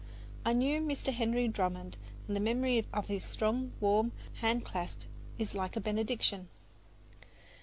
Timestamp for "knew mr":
0.53-1.13